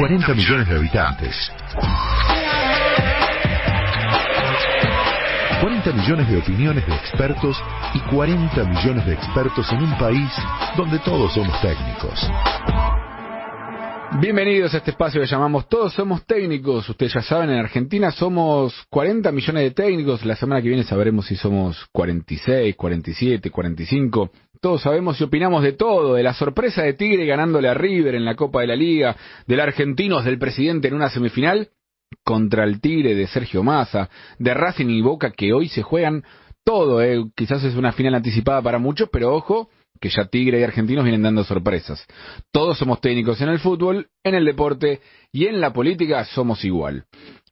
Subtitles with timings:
[0.00, 1.52] 40 millones de habitantes.
[5.60, 10.30] 40 millones de opiniones de expertos y 40 millones de expertos en un país
[10.74, 12.18] donde todos somos técnicos.
[14.22, 16.88] Bienvenidos a este espacio que llamamos Todos Somos Técnicos.
[16.88, 20.24] Ustedes ya saben, en Argentina somos 40 millones de técnicos.
[20.24, 24.30] La semana que viene sabremos si somos 46, 47, 45.
[24.60, 28.26] Todos sabemos y opinamos de todo, de la sorpresa de Tigre ganándole a River en
[28.26, 29.16] la Copa de la Liga,
[29.46, 31.70] del Argentinos del presidente en una semifinal
[32.24, 36.24] contra el Tigre de Sergio Massa, de Racing y Boca que hoy se juegan
[36.62, 37.02] todo.
[37.02, 37.24] Eh.
[37.34, 41.22] Quizás es una final anticipada para muchos, pero ojo, que ya Tigre y Argentinos vienen
[41.22, 42.06] dando sorpresas.
[42.52, 45.00] Todos somos técnicos en el fútbol, en el deporte
[45.32, 47.06] y en la política somos igual.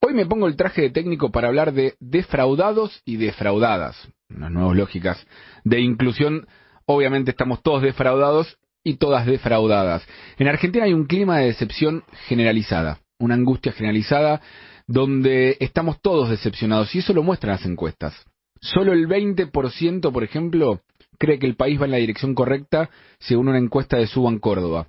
[0.00, 3.96] Hoy me pongo el traje de técnico para hablar de defraudados y defraudadas,
[4.28, 5.26] unas nuevas lógicas
[5.64, 6.46] de inclusión.
[6.92, 10.04] Obviamente estamos todos defraudados y todas defraudadas.
[10.38, 14.40] En Argentina hay un clima de decepción generalizada, una angustia generalizada
[14.88, 18.16] donde estamos todos decepcionados y eso lo muestran las encuestas.
[18.60, 20.80] Solo el 20%, por ejemplo,
[21.16, 24.88] cree que el país va en la dirección correcta según una encuesta de Suban Córdoba.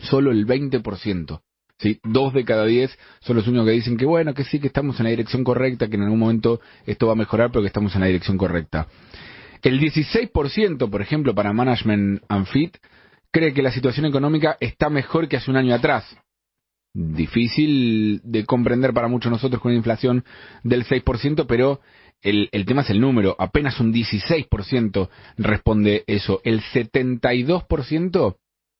[0.00, 1.40] Solo el 20%.
[1.78, 2.00] ¿sí?
[2.02, 4.98] Dos de cada diez son los únicos que dicen que bueno, que sí, que estamos
[4.98, 7.94] en la dirección correcta, que en algún momento esto va a mejorar, pero que estamos
[7.94, 8.88] en la dirección correcta.
[9.62, 12.76] El 16%, por ejemplo, para Management and Fit,
[13.30, 16.16] cree que la situación económica está mejor que hace un año atrás.
[16.92, 20.24] Difícil de comprender para muchos nosotros con una inflación
[20.64, 21.80] del 6%, pero
[22.22, 28.36] el, el, tema es el número, apenas un 16% responde eso, el 72%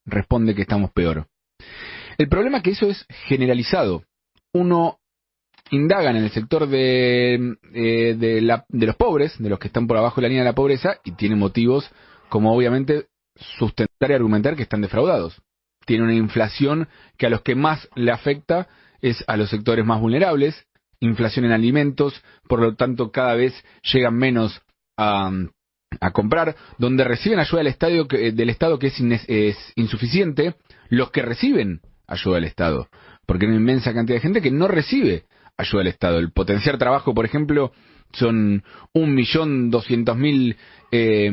[0.06, 1.26] responde que estamos peor.
[2.18, 4.02] El problema es que eso es generalizado.
[4.52, 4.99] Uno
[5.70, 9.86] indaga en el sector de, eh, de, la, de los pobres, de los que están
[9.86, 11.90] por abajo de la línea de la pobreza, y tiene motivos
[12.28, 13.06] como obviamente
[13.58, 15.40] sustentar y argumentar que están defraudados.
[15.86, 18.68] Tiene una inflación que a los que más le afecta
[19.00, 20.66] es a los sectores más vulnerables,
[21.00, 24.60] inflación en alimentos, por lo tanto cada vez llegan menos
[24.96, 25.32] a,
[26.00, 30.56] a comprar, donde reciben ayuda del, estadio, del Estado que es, es, insuficiente,
[30.88, 32.88] los que reciben ayuda del Estado,
[33.26, 35.24] porque hay una inmensa cantidad de gente que no recibe
[35.60, 36.18] ayuda del Estado.
[36.18, 37.72] El potenciar trabajo, por ejemplo,
[38.12, 40.56] son un millón doscientos mil
[40.90, 41.30] eh,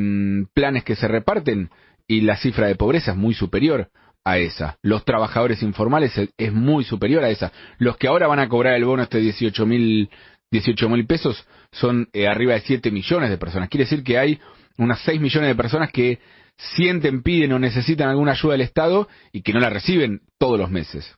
[0.54, 1.70] planes que se reparten
[2.08, 3.90] y la cifra de pobreza es muy superior
[4.24, 4.78] a esa.
[4.82, 7.52] Los trabajadores informales es, muy superior a esa.
[7.78, 10.10] Los que ahora van a cobrar el bono este 18 mil
[10.52, 13.70] 18 mil pesos son eh, arriba de 7 millones de personas.
[13.70, 14.40] Quiere decir que hay
[14.78, 16.20] unas 6 millones de personas que
[16.58, 20.72] sienten, piden o necesitan alguna ayuda del Estado y que no la reciben todos los
[20.72, 21.16] meses.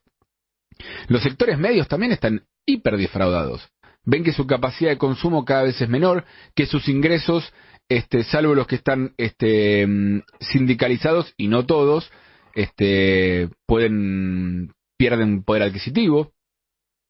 [1.08, 3.68] Los sectores medios también están hiper defraudados.
[4.06, 6.26] Ven que su capacidad de consumo cada vez es menor,
[6.56, 7.54] que sus ingresos,
[7.90, 12.12] este, salvo los que están este, mm, sindicalizados y no todos,
[12.56, 16.34] este, pueden pierden poder adquisitivo,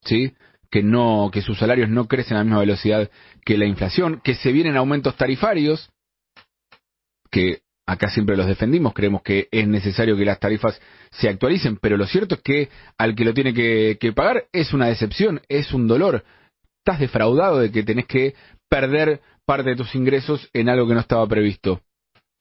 [0.05, 0.33] que
[0.71, 3.09] que sus salarios no crecen a la misma velocidad
[3.43, 5.89] que la inflación, que se vienen aumentos tarifarios,
[7.31, 10.79] que acá siempre los defendimos, creemos que es necesario que las tarifas
[11.09, 14.87] se actualicen, pero lo cierto es que al que lo tiene que, pagar es una
[14.87, 16.23] decepción, es un dolor.
[16.77, 18.35] Estás defraudado de que tenés que
[18.69, 21.81] perder parte de tus ingresos en algo que no estaba previsto.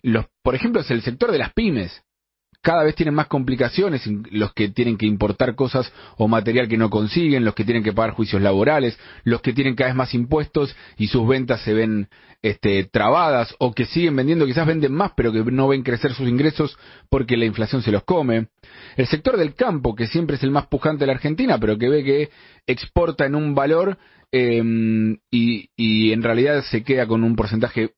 [0.03, 2.03] Los, por ejemplo, es el sector de las pymes
[2.61, 6.91] cada vez tienen más complicaciones los que tienen que importar cosas o material que no
[6.91, 10.75] consiguen, los que tienen que pagar juicios laborales, los que tienen cada vez más impuestos
[10.97, 12.09] y sus ventas se ven
[12.43, 16.29] este, trabadas o que siguen vendiendo, quizás venden más pero que no ven crecer sus
[16.29, 16.77] ingresos
[17.09, 18.49] porque la inflación se los come.
[18.97, 21.89] El sector del campo, que siempre es el más pujante de la Argentina, pero que
[21.89, 22.31] ve que
[22.67, 23.99] exporta en un valor
[24.33, 24.63] eh,
[25.31, 27.93] y, y en realidad se queda con un porcentaje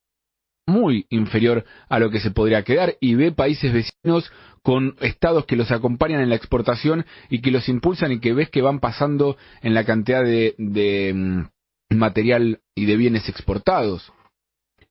[0.70, 4.32] muy inferior a lo que se podría quedar y ve países vecinos
[4.62, 8.50] con estados que los acompañan en la exportación y que los impulsan y que ves
[8.50, 14.12] que van pasando en la cantidad de, de mm, material y de bienes exportados.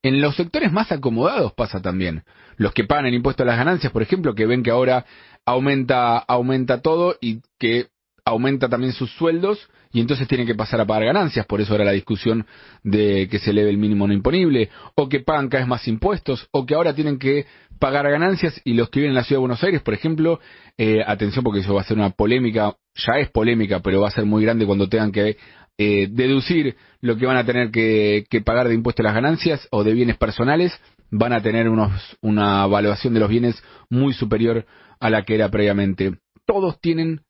[0.01, 2.23] En los sectores más acomodados pasa también.
[2.55, 5.05] Los que pagan el impuesto a las ganancias, por ejemplo, que ven que ahora
[5.45, 7.87] aumenta, aumenta todo y que
[8.25, 11.83] aumenta también sus sueldos y entonces tienen que pasar a pagar ganancias, por eso era
[11.83, 12.45] la discusión
[12.83, 16.47] de que se eleve el mínimo no imponible, o que pagan cada vez más impuestos,
[16.51, 17.45] o que ahora tienen que
[17.79, 20.39] pagar ganancias y los que viven en la ciudad de Buenos Aires, por ejemplo,
[20.77, 24.11] eh, atención porque eso va a ser una polémica, ya es polémica, pero va a
[24.11, 25.37] ser muy grande cuando tengan que
[25.77, 29.83] eh, deducir lo que van a tener que, que pagar de impuestos las ganancias o
[29.83, 34.65] de bienes personales, van a tener unos, una evaluación de los bienes muy superior
[34.99, 36.19] a la que era previamente.
[36.45, 37.21] Todos tienen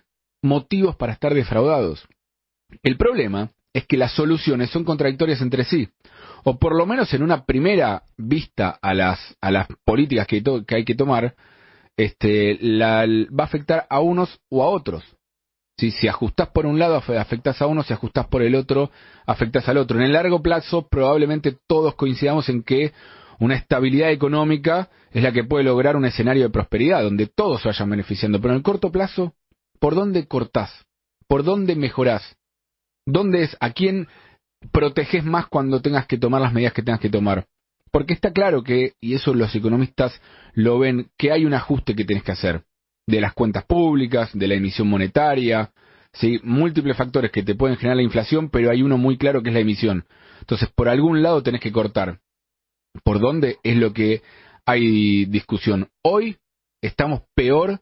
[0.41, 2.07] motivos para estar defraudados.
[2.83, 5.89] El problema es que las soluciones son contradictorias entre sí,
[6.43, 10.75] o por lo menos en una primera vista a las, a las políticas que, que
[10.75, 11.35] hay que tomar,
[11.97, 15.03] este, la, va a afectar a unos o a otros.
[15.77, 18.91] Si ajustás por un lado, afectas a uno, si ajustás por el otro,
[19.25, 19.97] afectas al otro.
[19.97, 22.91] En el largo plazo, probablemente todos coincidamos en que
[23.39, 27.69] una estabilidad económica es la que puede lograr un escenario de prosperidad, donde todos se
[27.69, 28.41] vayan beneficiando.
[28.41, 29.33] Pero en el corto plazo,
[29.79, 30.85] ¿por dónde cortás?
[31.27, 32.35] ¿Por dónde mejorás?
[33.11, 33.57] ¿Dónde es?
[33.59, 34.07] ¿A quién
[34.71, 37.47] proteges más cuando tengas que tomar las medidas que tengas que tomar?
[37.91, 40.21] Porque está claro que, y eso los economistas
[40.53, 42.63] lo ven, que hay un ajuste que tenés que hacer
[43.07, 45.71] de las cuentas públicas, de la emisión monetaria,
[46.13, 46.39] ¿sí?
[46.43, 49.55] múltiples factores que te pueden generar la inflación, pero hay uno muy claro que es
[49.55, 50.05] la emisión.
[50.41, 52.19] Entonces, por algún lado tenés que cortar.
[53.03, 53.57] ¿Por dónde?
[53.63, 54.21] Es lo que
[54.65, 55.89] hay discusión.
[56.03, 56.37] Hoy
[56.81, 57.79] estamos peor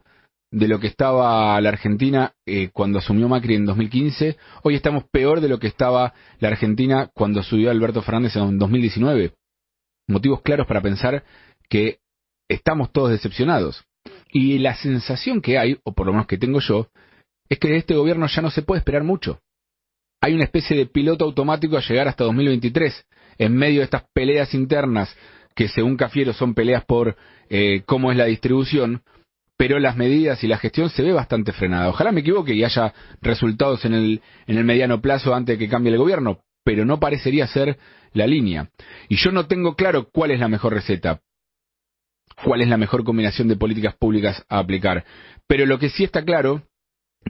[0.51, 4.37] de lo que estaba la Argentina eh, cuando asumió Macri en 2015.
[4.63, 9.33] Hoy estamos peor de lo que estaba la Argentina cuando subió Alberto Fernández en 2019.
[10.07, 11.23] Motivos claros para pensar
[11.69, 11.99] que
[12.47, 13.83] estamos todos decepcionados.
[14.31, 16.87] Y la sensación que hay, o por lo menos que tengo yo,
[17.49, 19.41] es que de este gobierno ya no se puede esperar mucho.
[20.21, 23.05] Hay una especie de piloto automático a llegar hasta 2023,
[23.37, 25.15] en medio de estas peleas internas,
[25.55, 27.17] que según Cafiero son peleas por
[27.49, 29.03] eh, cómo es la distribución,
[29.57, 31.89] pero las medidas y la gestión se ve bastante frenada.
[31.89, 35.69] Ojalá me equivoque y haya resultados en el, en el mediano plazo antes de que
[35.69, 37.77] cambie el gobierno, pero no parecería ser
[38.13, 38.69] la línea.
[39.09, 41.21] Y yo no tengo claro cuál es la mejor receta,
[42.43, 45.03] cuál es la mejor combinación de políticas públicas a aplicar.
[45.47, 46.61] Pero lo que sí está claro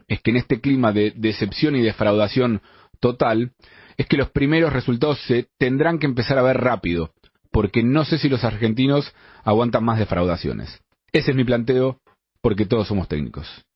[0.08, 2.62] es que en este clima de decepción y defraudación
[3.00, 3.54] total,
[3.98, 7.14] es que los primeros resultados se tendrán que empezar a ver rápido,
[7.52, 9.14] porque no sé si los argentinos
[9.44, 10.82] aguantan más defraudaciones.
[11.12, 12.00] Ese es mi planteo,
[12.48, 13.46] porque todos somos técnicos.